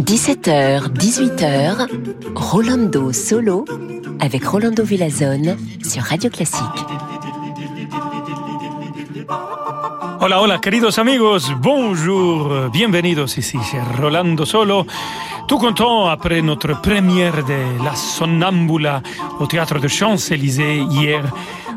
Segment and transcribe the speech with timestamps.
[0.00, 1.86] 17h, 18h,
[2.34, 3.64] Rolando Solo
[4.18, 6.64] avec Rolando Villazone sur Radio Classique.
[10.18, 14.88] Hola, hola, queridos amigos, bonjour, bienvenidos ici chez Rolando Solo.
[15.48, 19.00] Tout content après notre première de La Sonnambula
[19.38, 21.22] au théâtre de Champs-Élysées hier.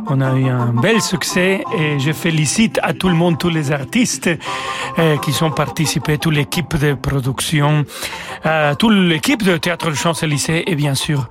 [0.08, 3.72] On a eu un bel succès et je félicite à tout le monde, tous les
[3.72, 4.30] artistes
[4.98, 7.86] euh, qui sont participés, toute l'équipe de production,
[8.48, 11.30] euh, toute l'équipe de théâtre de Champs-Élysées et bien sûr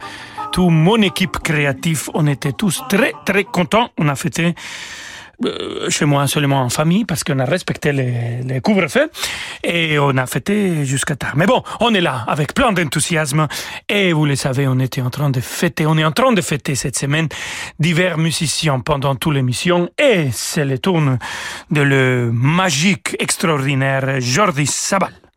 [0.52, 2.08] toute mon équipe créative.
[2.14, 3.88] On était tous très très contents.
[3.98, 4.54] On a fêté
[5.44, 9.08] euh, chez moi seulement en famille parce qu'on a respecté les, les couvre-feux
[9.62, 11.34] et on a fêté jusqu'à tard.
[11.36, 13.46] Mais bon, on est là avec plein d'enthousiasme
[13.88, 16.40] et vous le savez, on était en train de fêter, on est en train de
[16.40, 17.28] fêter cette semaine
[17.78, 21.00] divers musiciens pendant toute l'émission et c'est le tour
[21.70, 25.27] de le magique, extraordinaire Jordi Sabal.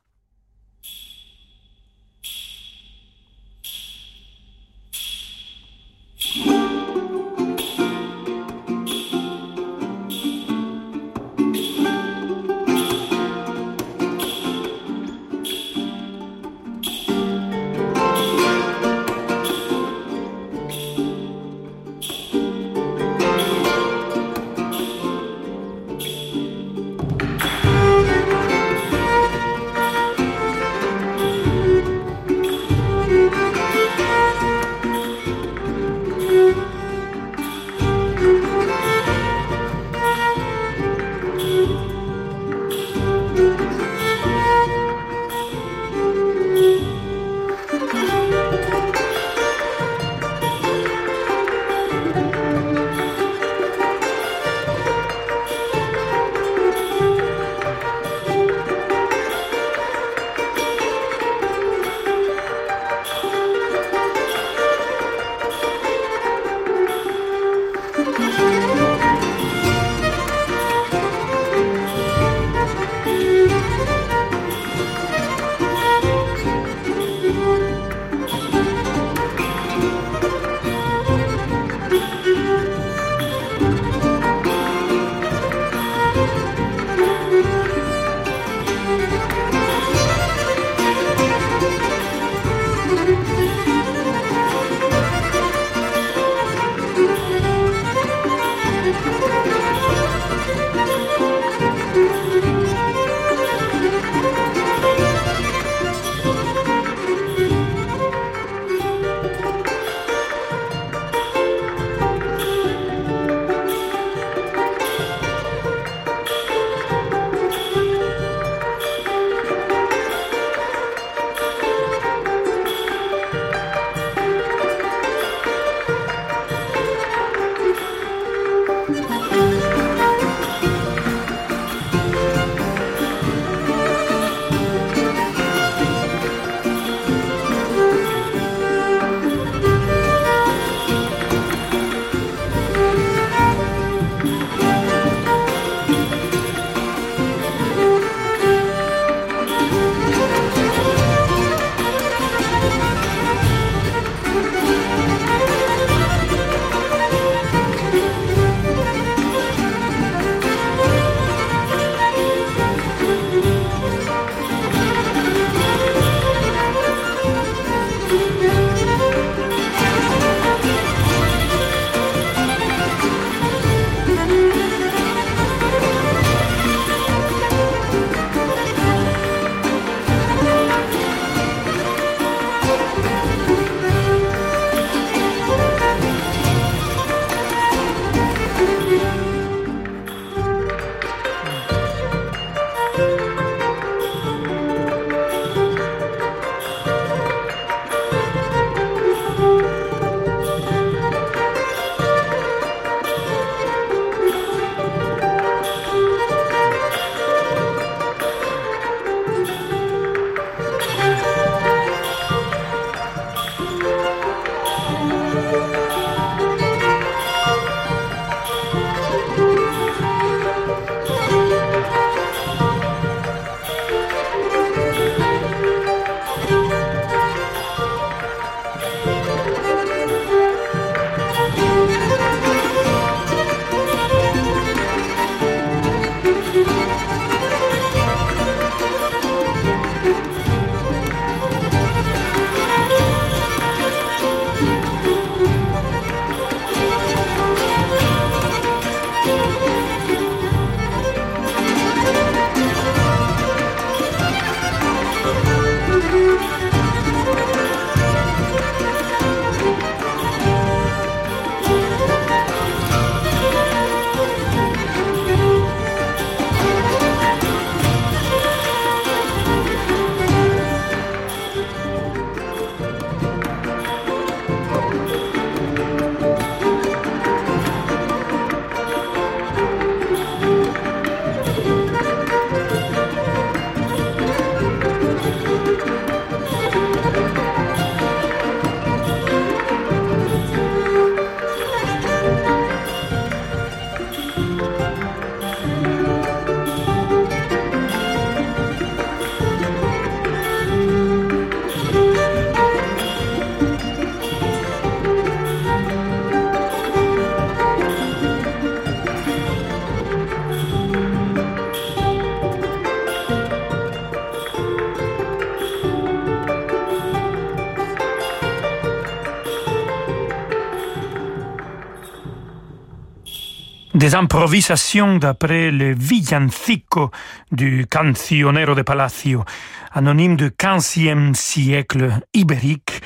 [324.02, 327.12] Des improvisations d'après le villancico
[327.52, 329.46] du cancionero de Palacio,
[329.94, 333.00] anonyme du XVe siècle ibérique,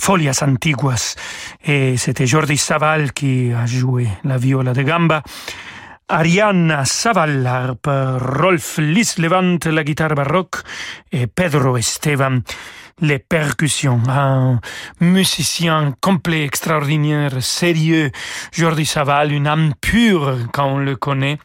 [0.00, 1.16] Folias Antiguas.
[1.62, 5.22] Et c'était Jordi Saval qui a joué la viola de gamba.
[6.08, 10.62] Ariana Saval, Rolf Lislevant, la guitare baroque,
[11.12, 12.38] et Pedro Esteban,
[13.00, 14.00] les percussions.
[14.08, 14.60] Un
[15.00, 18.10] musicien complet, extraordinaire, sérieux.
[18.52, 21.38] Jordi Saval, une âme pure quand on le connaît.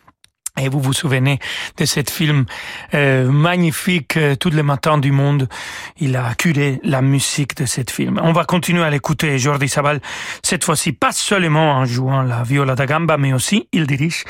[0.62, 1.40] Et vous vous souvenez
[1.78, 2.46] de ce film
[2.94, 5.50] euh, magnifique, euh, tous les matins du monde.
[5.98, 8.20] Il a acculé la musique de ce film.
[8.22, 10.00] On va continuer à l'écouter, Jordi Sabal,
[10.44, 14.26] cette fois-ci pas seulement en jouant la viola da gamba, mais aussi il dirige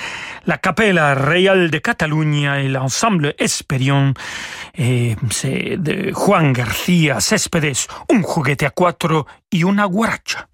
[0.46, 4.14] la Capella Real de Catalunya et l'ensemble Esperion.
[4.78, 10.48] Et c'est de Juan García Céspedes, un juguete a cuatro y una guaracha.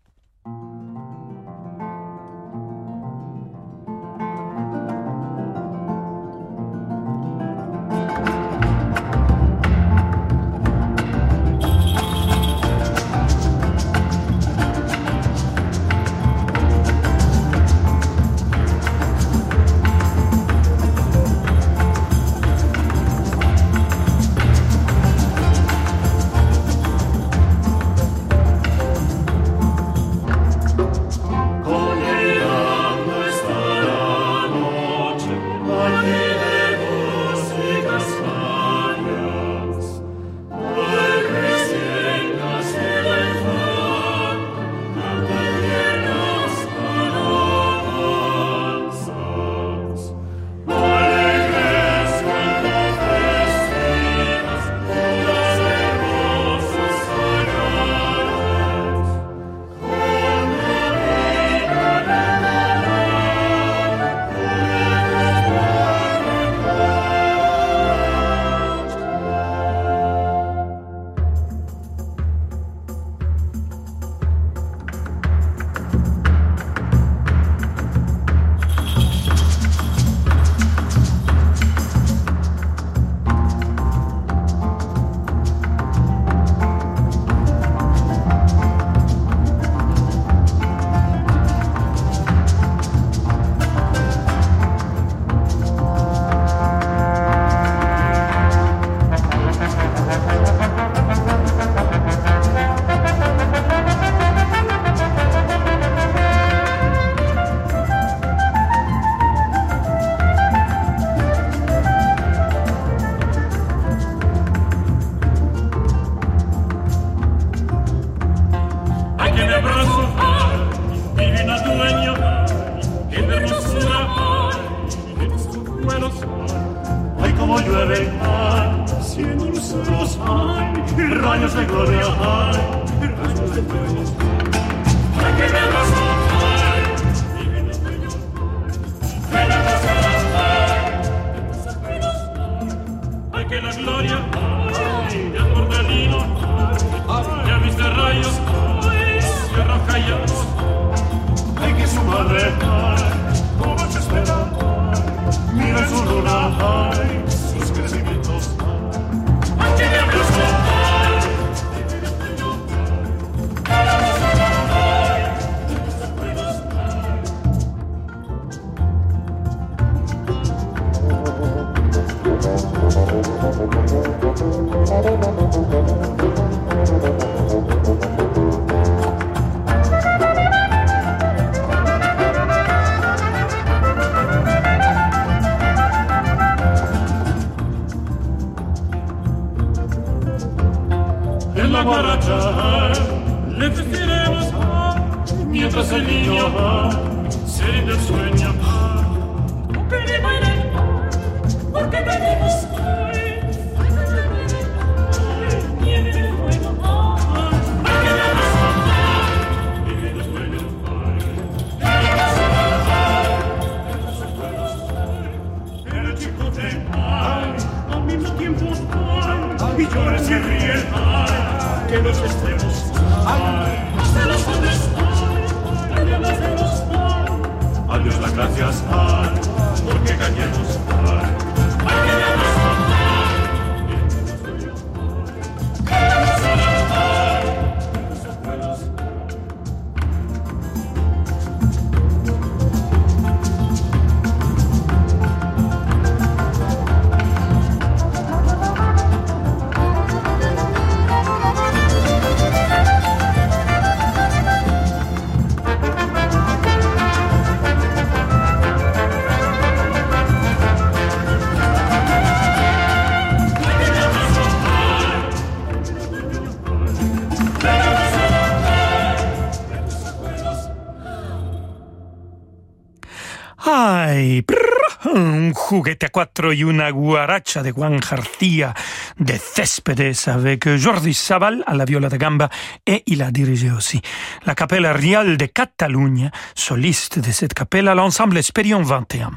[275.70, 278.74] Juguete a cuatro y una guaracha de Juan García
[279.20, 282.50] de Céspedes avec Jordi Sabal à la viola da gamba
[282.88, 284.02] et il a dirigé aussi
[284.48, 289.30] la Capella Real de Catalunya, soliste de cette capella, l'ensemble Espérion 21.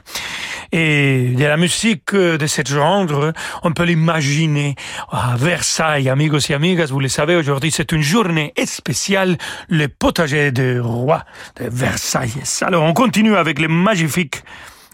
[0.73, 4.75] Et de la musique de ce genre, on peut l'imaginer
[5.11, 9.37] à Versailles, amigos et amigas, vous le savez, aujourd'hui c'est une journée spéciale,
[9.69, 11.27] le potager de roi
[11.61, 12.33] de Versailles.
[12.63, 14.43] Alors on continue avec les magnifiques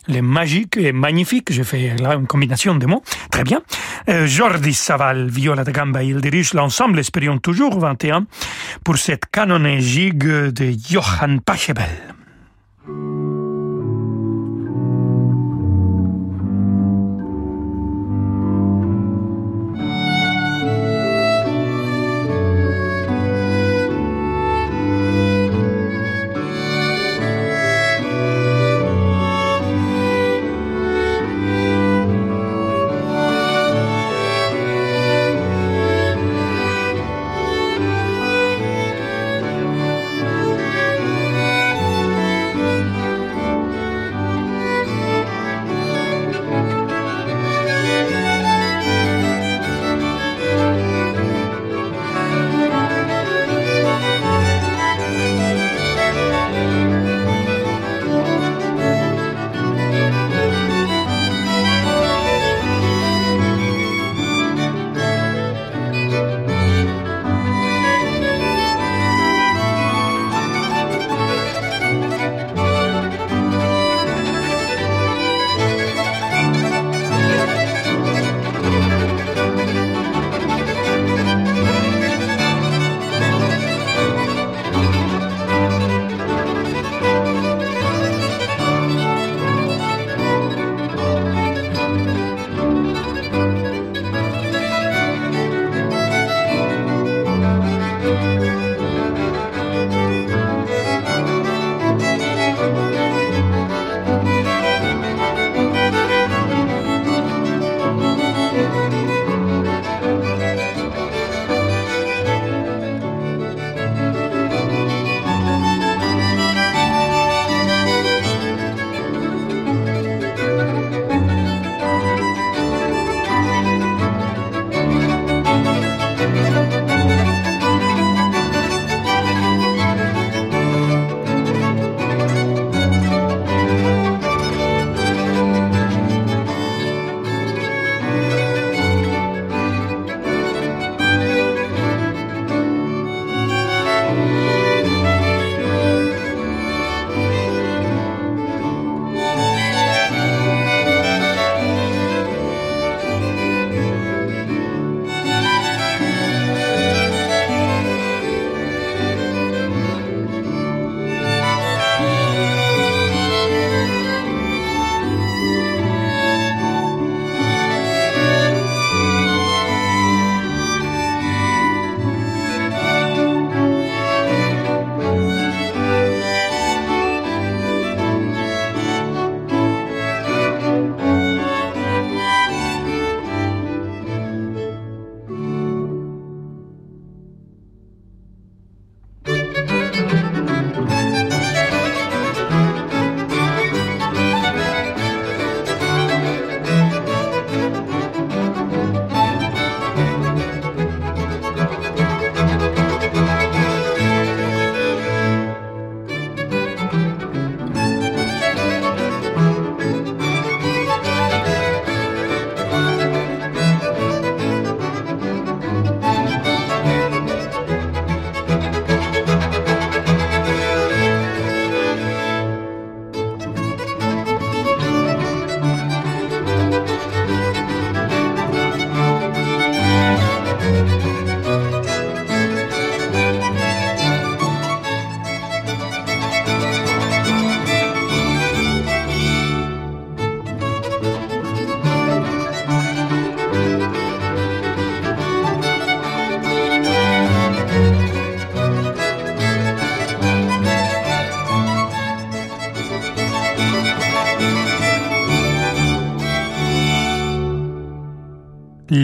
[0.08, 3.60] les magiques et magnifiques, je fais là une combinaison de mots, très bien.
[4.08, 8.26] Euh, Jordi Saval, viola da gamba, il dirige l'ensemble Espérion toujours 21
[8.84, 12.16] pour cette canone gigue de Johann Pachelbel.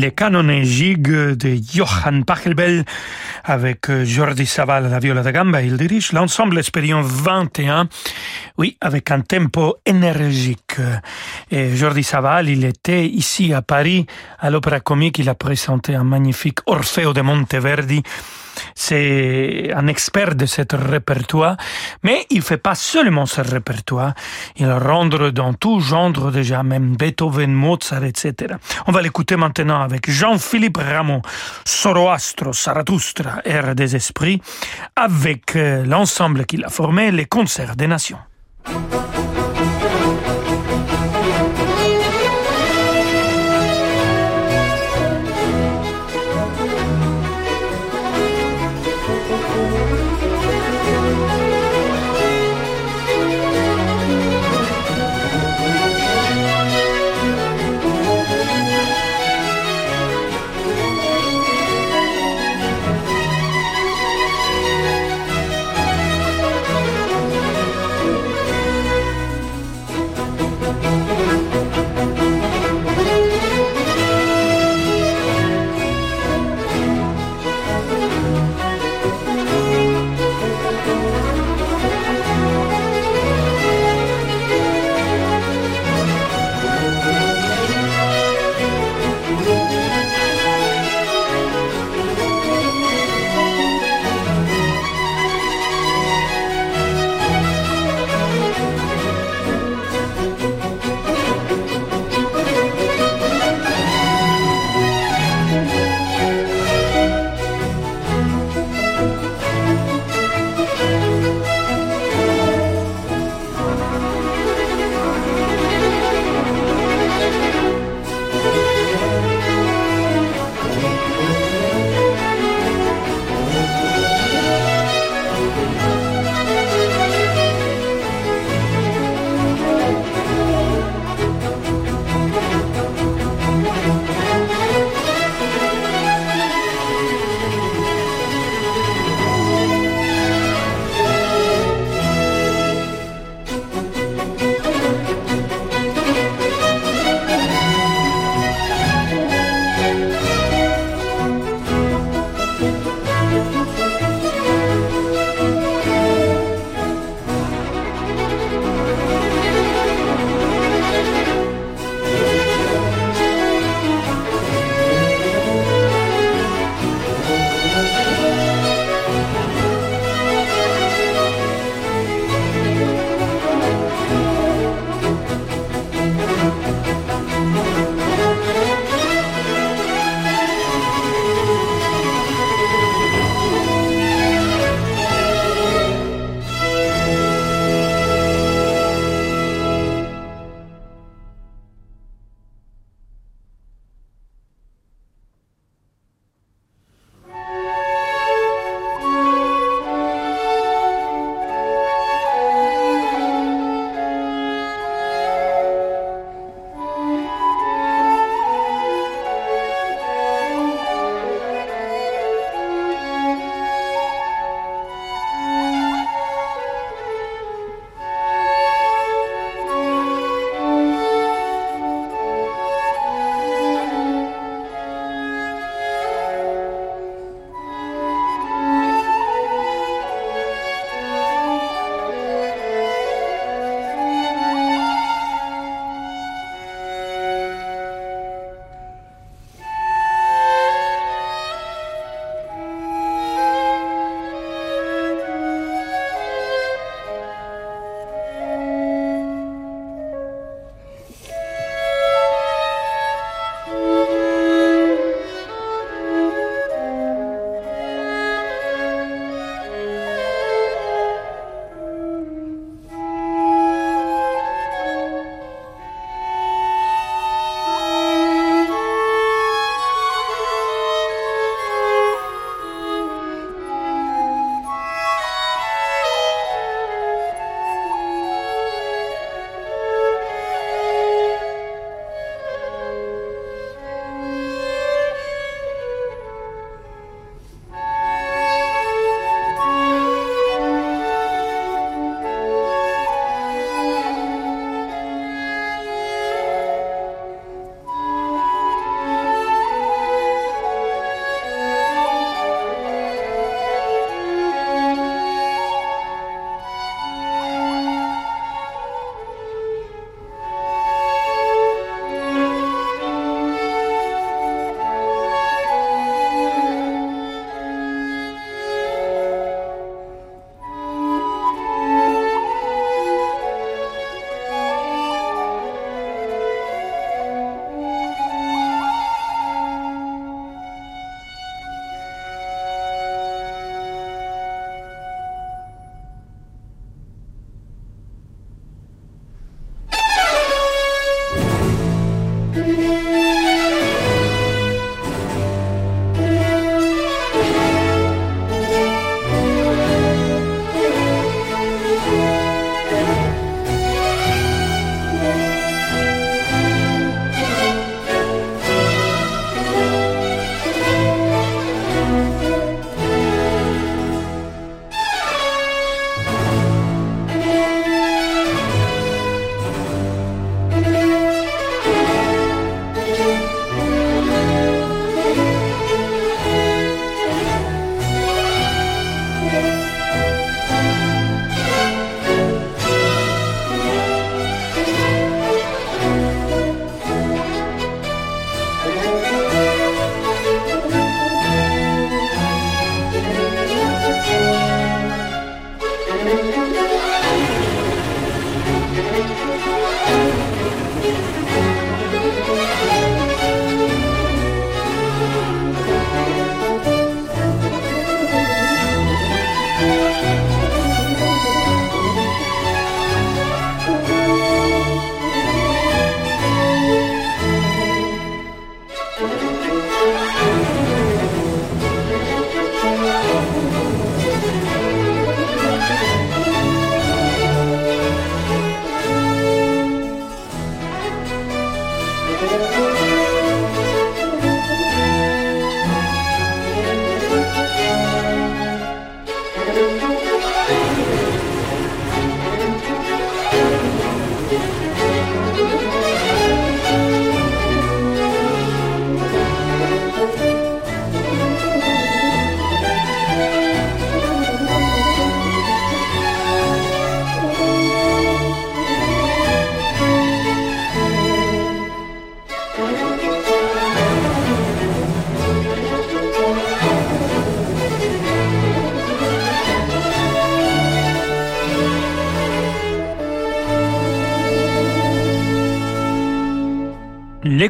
[0.00, 2.84] Les gigs de Johann Pachelbel
[3.44, 5.62] avec euh, Jordi Saval à la viola da gamba.
[5.62, 7.88] Il dirige l'ensemble Expérience 21,
[8.58, 10.76] oui, avec un tempo énergique.
[11.50, 14.06] Et Jordi Saval, il était ici à Paris
[14.38, 15.18] à l'Opéra Comique.
[15.18, 18.02] Il a présenté un magnifique Orfeo de Monteverdi
[18.74, 21.56] c'est un expert de ce répertoire,
[22.02, 24.14] mais il fait pas seulement ce répertoire,
[24.56, 28.54] il rentre dans tout genre déjà, même Beethoven, Mozart, etc.
[28.86, 31.22] On va l'écouter maintenant avec Jean-Philippe Rameau,
[31.64, 34.40] Soroastro, Zarathustra, Ère des esprits,
[34.96, 38.18] avec euh, l'ensemble qu'il a formé, les concerts des nations.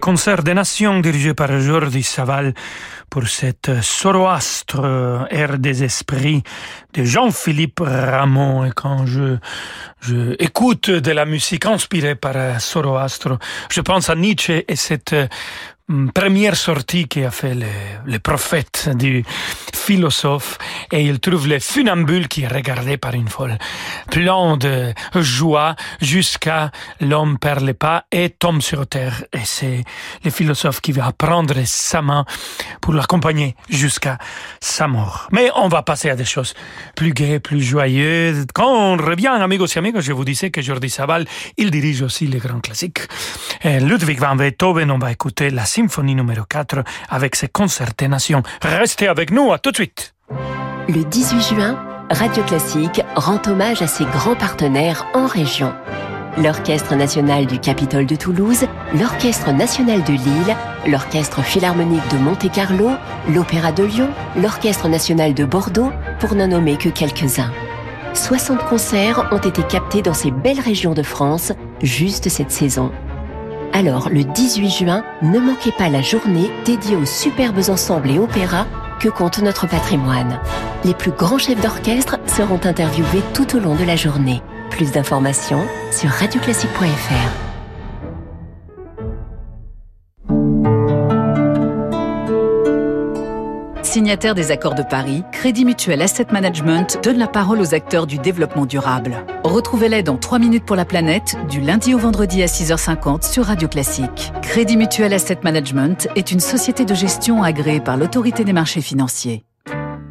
[0.05, 2.53] Les concerts des nations dirigés par Jordi Saval
[3.09, 6.43] pour cette Soroastre, air des esprits
[6.93, 8.67] de Jean-Philippe Ramon.
[8.67, 9.39] Et quand je,
[10.03, 13.39] je écoute de la musique inspirée par Soroastre,
[13.71, 15.17] je pense à Nietzsche et cette
[16.15, 17.67] première sortie qui a fait le,
[18.07, 19.23] le, prophète du
[19.75, 20.57] philosophe
[20.91, 23.59] et il trouve le funambule qui est regardé par une folle.
[24.11, 26.71] Plein de joie jusqu'à
[27.01, 29.25] l'homme perd les pas et tombe sur terre.
[29.35, 29.85] Et c'est
[30.25, 32.25] le philosophe qui va prendre sa main
[32.81, 34.17] pour l'accompagner jusqu'à
[34.61, 35.29] sa mort.
[35.33, 36.55] Mais on va passer à des choses
[36.97, 38.47] plus gaies plus joyeuses.
[38.55, 41.27] Quand on revient amigos et amigos je vous disais que Jordi Sabal
[41.59, 43.01] il dirige aussi les grands classiques.
[43.65, 48.43] Ludwig van Beethoven on va écouter la symphonie numéro 4 avec ses concertations.
[48.63, 50.15] Restez avec nous, à tout de suite.
[50.89, 51.79] Le 18 juin,
[52.11, 55.75] Radio Classique rend hommage à ses grands partenaires en région.
[56.37, 60.57] L'Orchestre national du Capitole de Toulouse, l'Orchestre national de Lille,
[60.87, 62.91] l'Orchestre philharmonique de Monte-Carlo,
[63.29, 67.53] l'Opéra de Lyon, l'Orchestre national de Bordeaux, pour n'en nommer que quelques-uns.
[68.15, 72.93] 60 concerts ont été captés dans ces belles régions de France juste cette saison.
[73.77, 78.67] Alors, le 18 juin, ne manquez pas la journée dédiée aux superbes ensembles et opéras
[79.01, 80.39] que compte notre patrimoine.
[80.85, 84.43] Les plus grands chefs d'orchestre seront interviewés tout au long de la journée.
[84.71, 87.54] Plus d'informations sur radioclassique.fr.
[93.95, 98.19] Signataire des accords de Paris, Crédit Mutuel Asset Management donne la parole aux acteurs du
[98.19, 99.25] développement durable.
[99.45, 103.69] Retrouvez-les dans 3 minutes pour la planète, du lundi au vendredi à 6h50 sur Radio
[103.69, 104.33] Classique.
[104.43, 109.45] Crédit Mutuel Asset Management est une société de gestion agréée par l'autorité des marchés financiers.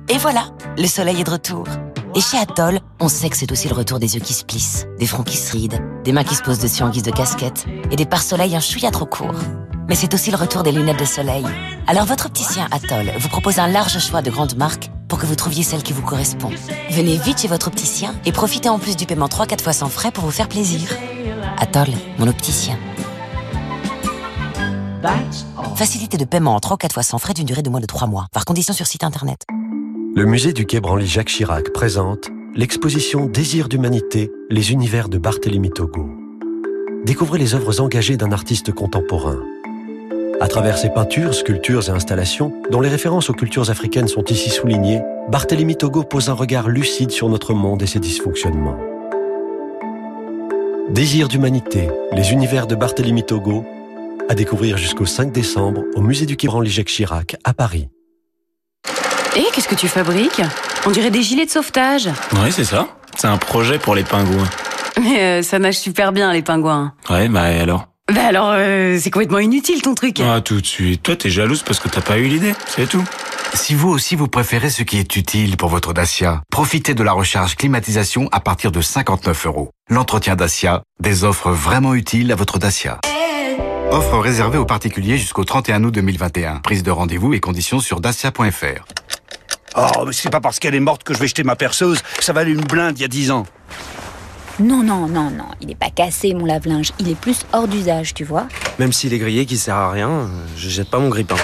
[0.08, 0.46] Et voilà,
[0.78, 1.68] le soleil est de retour.
[2.16, 4.88] Et chez Atoll, on sait que c'est aussi le retour des yeux qui se plissent,
[4.98, 7.66] des fronts qui se rident, des mains qui se posent dessus en guise de casquette,
[7.92, 9.36] et des pare-soleil un chouïa trop court.
[9.88, 11.46] Mais c'est aussi le retour des lunettes de soleil.
[11.88, 15.36] Alors votre opticien Atoll vous propose un large choix de grandes marques pour que vous
[15.36, 16.50] trouviez celle qui vous correspond.
[16.90, 20.12] Venez vite chez votre opticien et profitez en plus du paiement 3-4 fois sans frais
[20.12, 20.90] pour vous faire plaisir.
[21.60, 22.78] Atoll, mon opticien.
[25.76, 28.08] Facilité de paiement en 3 4 fois sans frais d'une durée de moins de 3
[28.08, 28.28] mois.
[28.32, 29.44] Par condition sur site internet.
[30.16, 35.72] Le musée du Quai Branly Jacques Chirac présente l'exposition Désir d'humanité, les univers de Barthélemy
[35.72, 36.08] Togo.
[37.04, 39.40] Découvrez les œuvres engagées d'un artiste contemporain.
[40.44, 44.50] À travers ses peintures, sculptures et installations, dont les références aux cultures africaines sont ici
[44.50, 48.76] soulignées, Barthélemy Togo pose un regard lucide sur notre monde et ses dysfonctionnements.
[50.90, 53.64] Désir d'humanité, les univers de Barthélemy Togo,
[54.28, 57.88] à découvrir jusqu'au 5 décembre au musée du Quai Branly Jacques Chirac à Paris.
[59.38, 60.42] Et qu'est-ce que tu fabriques?
[60.86, 62.10] On dirait des gilets de sauvetage.
[62.34, 62.90] Oui, c'est ça.
[63.16, 64.50] C'est un projet pour les pingouins.
[65.02, 66.92] Mais euh, ça nage super bien, les pingouins.
[67.10, 67.93] Ouais, bah et alors?
[68.12, 70.20] Bah alors, euh, c'est complètement inutile ton truc.
[70.20, 71.04] Ah, tout de suite.
[71.04, 73.04] Toi, t'es jalouse parce que t'as pas eu l'idée, c'est tout.
[73.54, 77.14] Si vous aussi vous préférez ce qui est utile pour votre Dacia, profitez de la
[77.14, 79.70] recharge climatisation à partir de 59 euros.
[79.90, 83.00] L'entretien Dacia, des offres vraiment utiles à votre Dacia.
[83.90, 86.58] Offre réservée aux particuliers jusqu'au 31 août 2021.
[86.58, 88.86] Prise de rendez-vous et conditions sur dacia.fr.
[89.76, 92.02] Oh, mais c'est pas parce qu'elle est morte que je vais jeter ma perceuse.
[92.20, 93.46] Ça valait une blinde il y a 10 ans.
[94.60, 95.46] Non, non, non, non.
[95.62, 96.92] Il est pas cassé, mon lave-linge.
[97.00, 98.48] Il est plus hors d'usage, tu vois.
[98.78, 101.36] Même s'il est grillé, qui sert à rien, je jette pas mon grippin.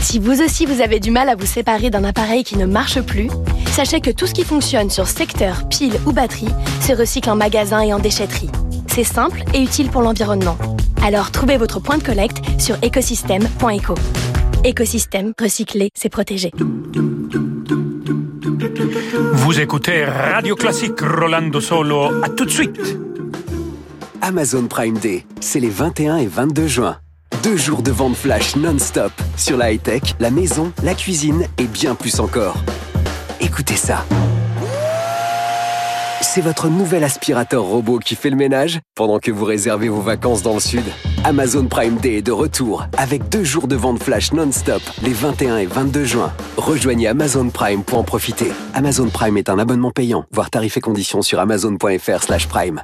[0.00, 3.00] Si vous aussi vous avez du mal à vous séparer d'un appareil qui ne marche
[3.00, 3.28] plus,
[3.70, 6.48] sachez que tout ce qui fonctionne sur secteur, pile ou batterie
[6.80, 8.50] se recycle en magasin et en déchetterie.
[8.88, 10.58] C'est simple et utile pour l'environnement.
[11.02, 13.94] Alors trouvez votre point de collecte sur écosystème.eco.
[14.64, 16.50] Écosystème, recycler, c'est protéger.
[19.34, 22.22] Vous écoutez Radio Classique Rolando Solo.
[22.22, 22.98] À tout de suite.
[24.20, 26.96] Amazon Prime Day, c'est les 21 et 22 juin.
[27.42, 31.94] Deux jours de vente flash non-stop sur la high-tech, la maison, la cuisine et bien
[31.94, 32.56] plus encore.
[33.40, 34.04] Écoutez ça.
[36.34, 40.42] C'est votre nouvel aspirateur robot qui fait le ménage pendant que vous réservez vos vacances
[40.42, 40.84] dans le sud.
[41.24, 45.58] Amazon Prime Day est de retour avec deux jours de vente flash non-stop les 21
[45.58, 46.32] et 22 juin.
[46.56, 48.50] Rejoignez Amazon Prime pour en profiter.
[48.72, 50.24] Amazon Prime est un abonnement payant.
[50.32, 52.82] Voir tarifs et conditions sur amazon.fr/prime.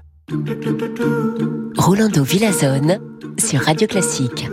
[1.79, 2.99] Rolando Villazone
[3.39, 4.47] sur Radio Classique.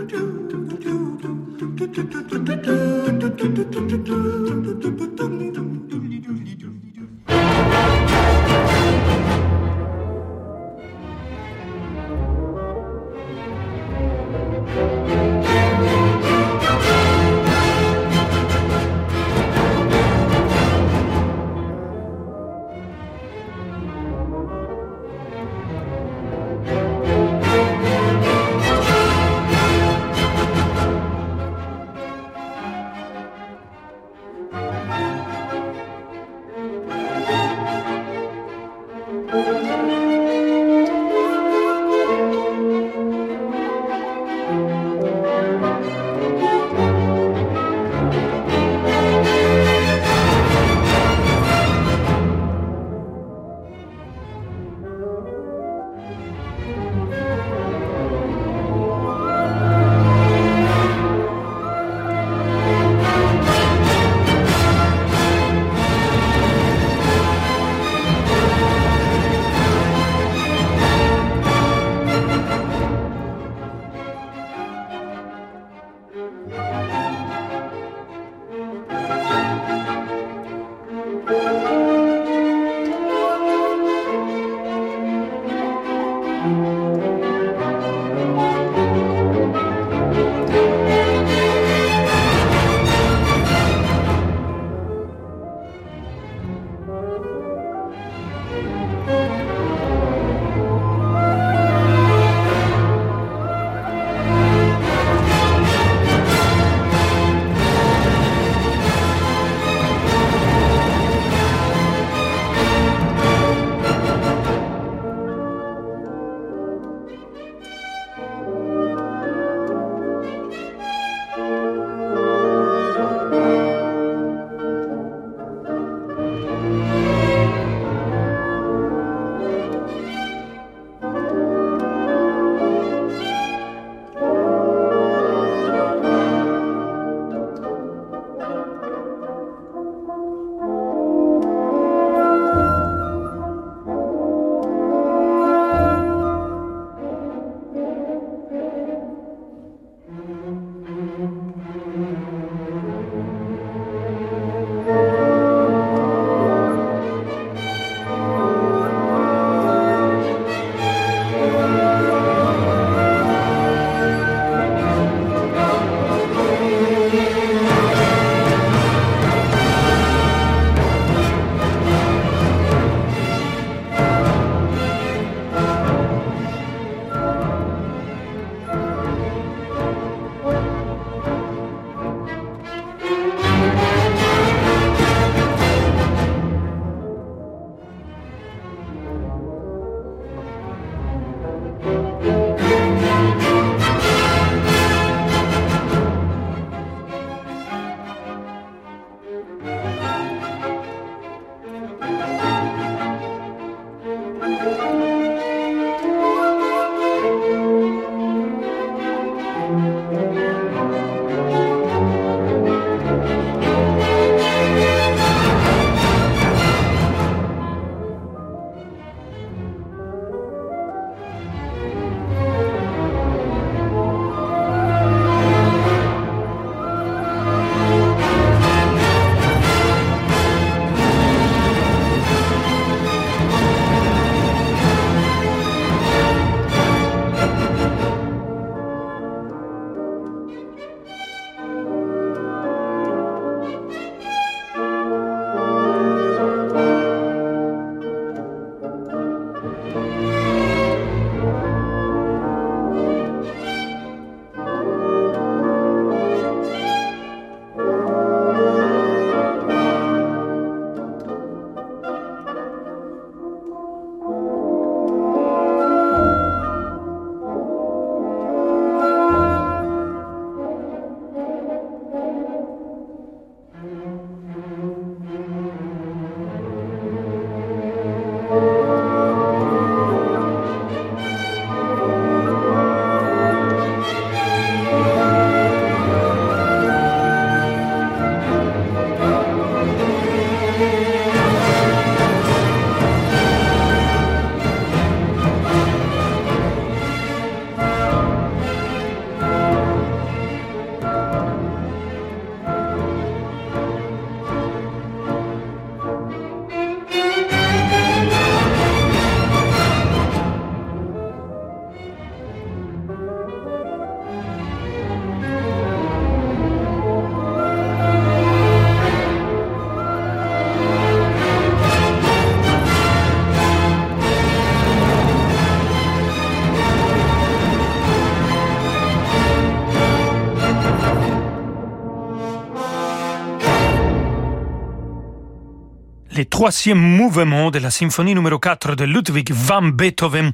[336.66, 340.50] Troisième mouvement de la symphonie numéro 4 de Ludwig van Beethoven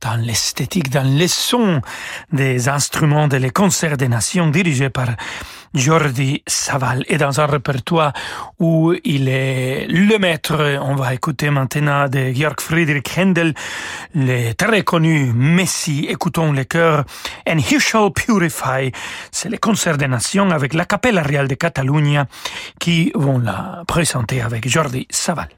[0.00, 1.80] dans l'esthétique, dans les sons
[2.32, 5.08] des instruments des concerts des nations dirigés par
[5.74, 8.12] Jordi Saval est dans un répertoire
[8.58, 10.78] où il est le maître.
[10.82, 13.54] On va écouter maintenant de Georg Friedrich Händel,
[14.14, 16.06] le très connu Messi.
[16.08, 17.04] Écoutons le chœur
[17.48, 18.92] And He Shall Purify.
[19.30, 22.26] C'est le concert des nations avec la Capella Real de Catalunya
[22.78, 25.48] qui vont la présenter avec Jordi Saval.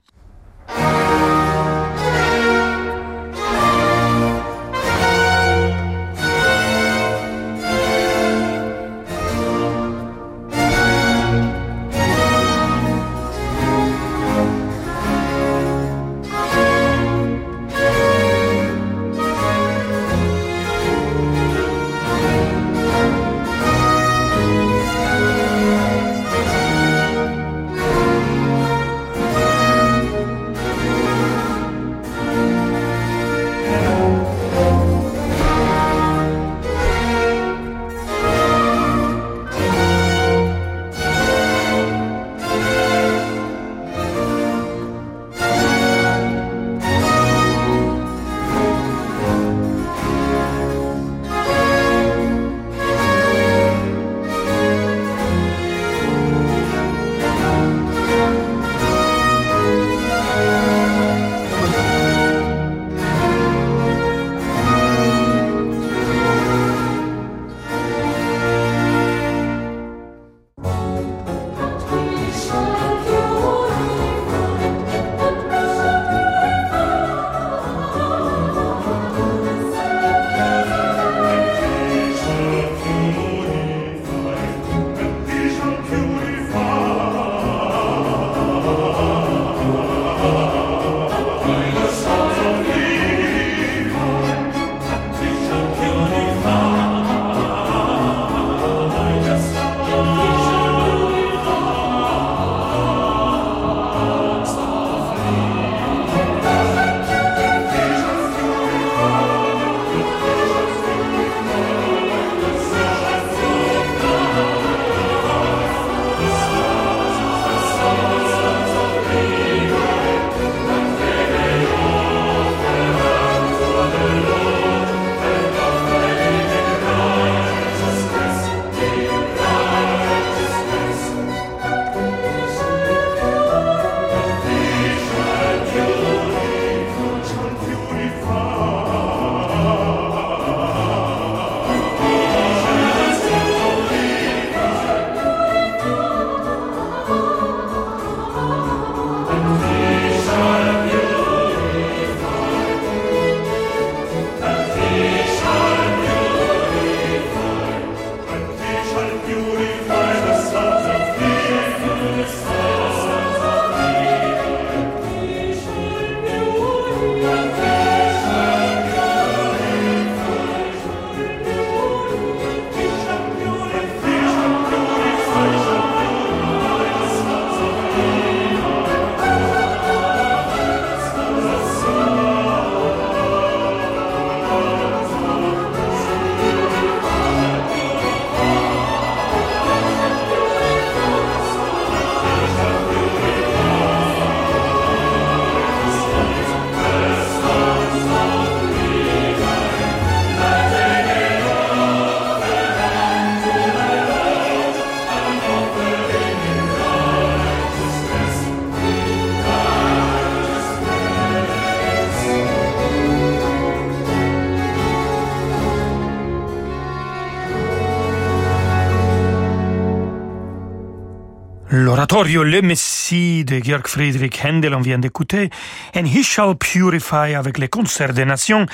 [222.22, 225.48] Le Messie de Georg Friedrich Händel, on vient d'écouter,
[225.96, 228.66] And He Shall Purify avec les concerts des nations,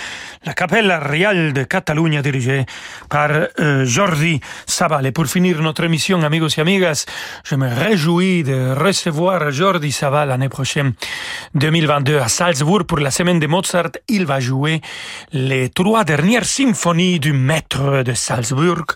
[0.44, 2.66] la Capella Real de Catalunya dirigée
[3.08, 5.06] par euh, Jordi Sabal.
[5.06, 7.06] Et pour finir notre émission, amigos et amigas,
[7.44, 10.94] je me réjouis de recevoir Jordi Sabal l'année prochaine,
[11.54, 13.92] 2022, à Salzbourg pour la semaine de Mozart.
[14.08, 14.80] Il va jouer
[15.32, 18.86] les trois dernières symphonies du maître de Salzbourg.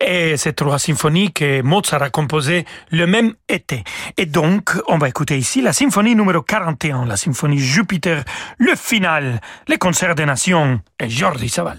[0.00, 3.82] Et ces trois symphonies que Mozart a composées le même été.
[4.16, 8.24] Et donc, on va écouter ici la symphonie numéro 41, la symphonie Jupiter,
[8.58, 11.78] le final, les concerts des nations et Jordi Saval.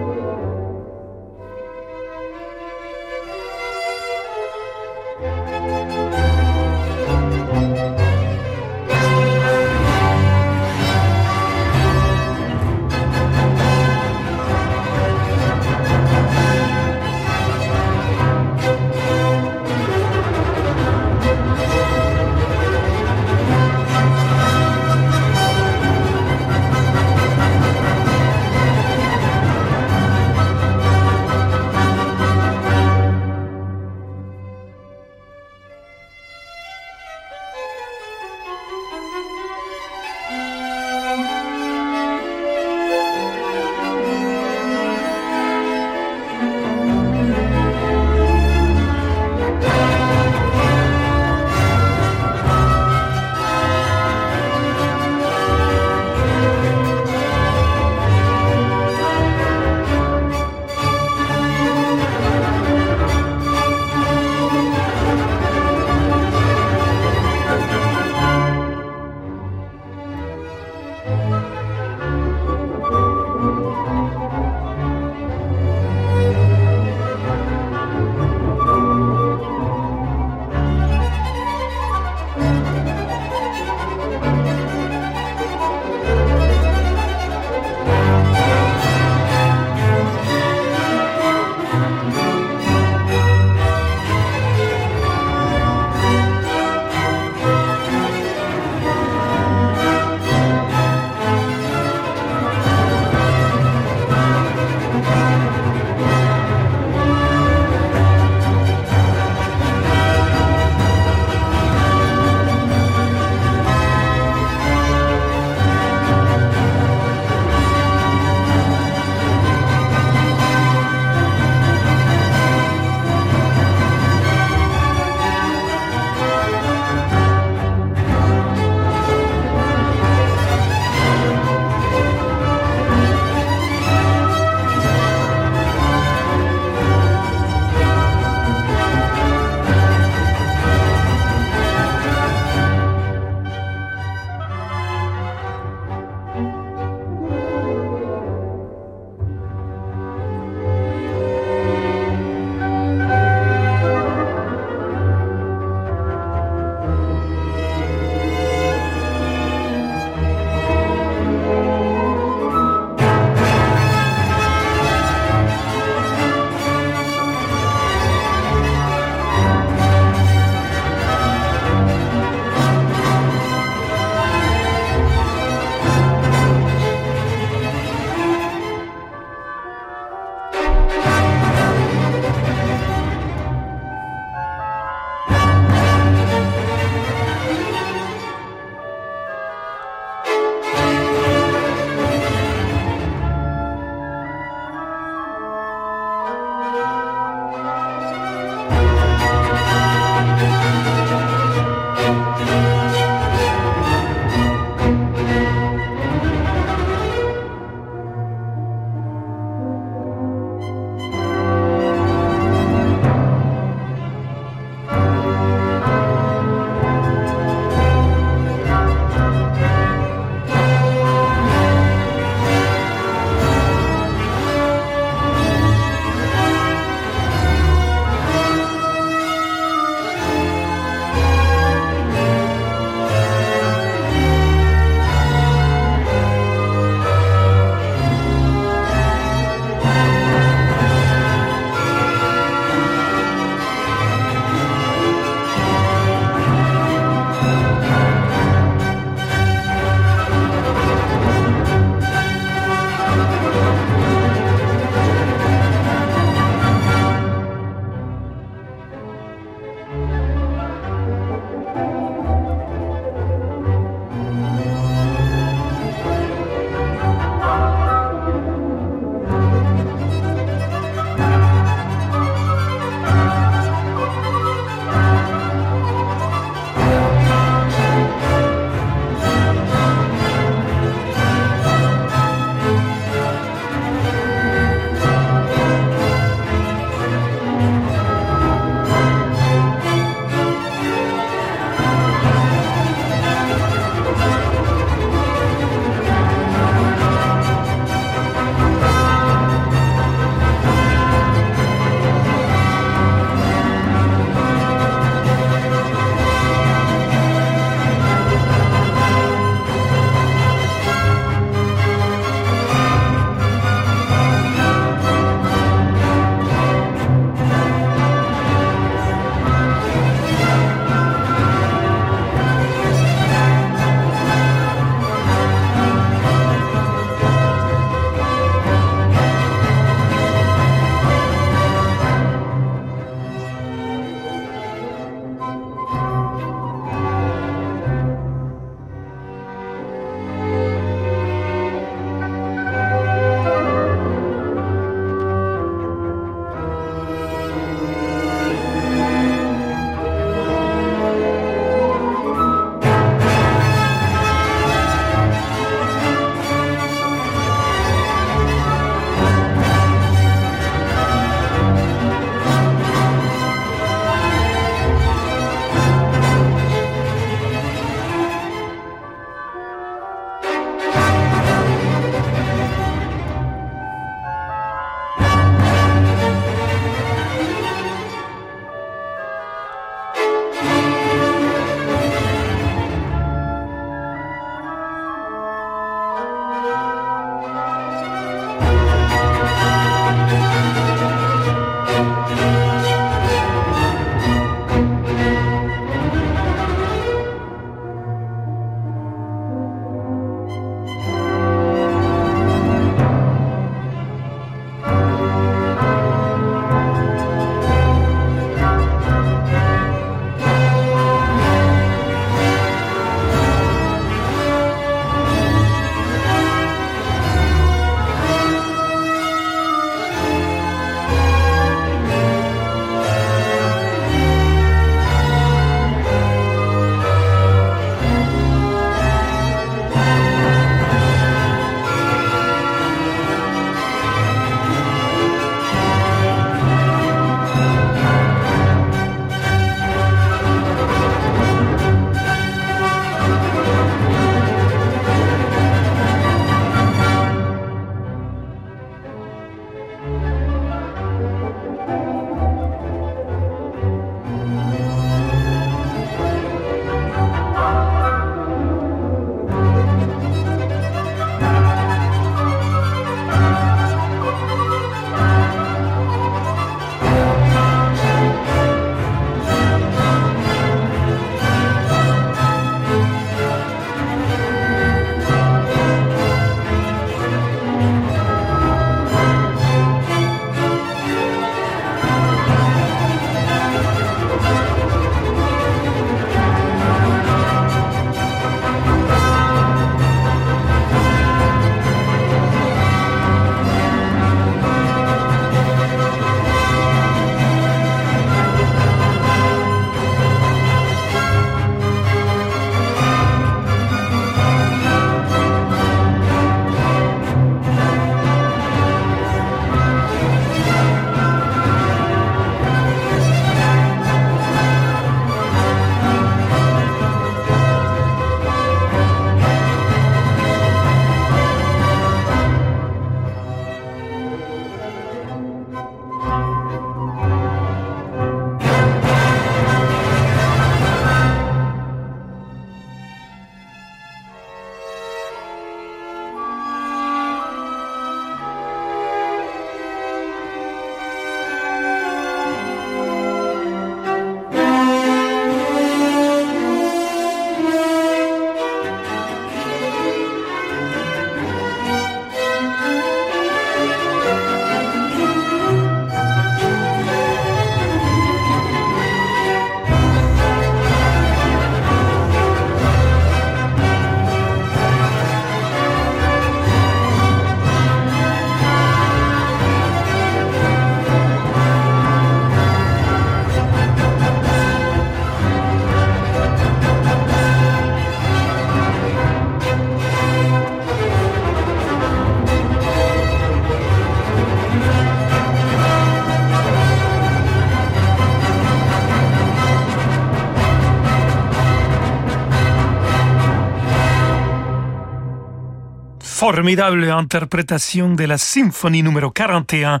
[596.54, 600.00] Formidable interprétation de la symphonie numéro 41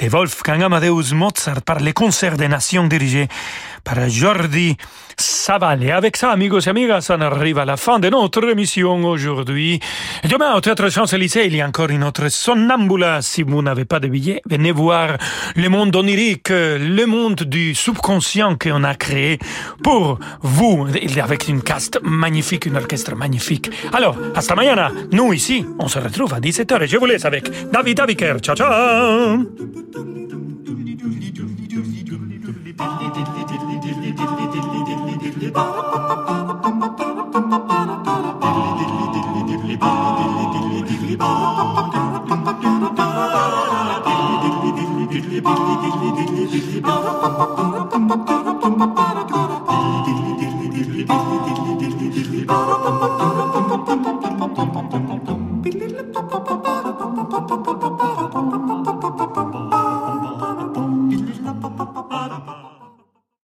[0.00, 3.28] de Wolfgang Amadeus Mozart par les concerts des nations dirigés
[3.84, 4.76] par Jordi
[5.16, 5.84] Savall.
[5.84, 9.80] Et avec ça, amigos et amigas, on arrive à la fin de notre émission aujourd'hui.
[10.28, 13.22] Demain, au Théâtre Champs-Élysées, il y a encore une autre Sonnambula.
[13.22, 15.16] Si vous n'avez pas de billet, venez voir
[15.54, 19.38] le monde onirique, le monde du subconscient qu'on a créé
[19.82, 20.86] pour vous,
[21.22, 23.70] avec une cast magnifique, une orchestre magnifique.
[23.92, 24.90] Alors, hasta mañana.
[25.12, 28.36] Nous, ici, on se retrouve à 17h et je vous laisse avec David Abiker.
[28.40, 29.46] Ciao, ciao
[57.48, 58.15] ba ba ba